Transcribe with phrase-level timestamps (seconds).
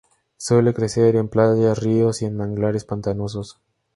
[0.35, 3.61] Suele crecer en playas, ríos y en mangles pantanosos.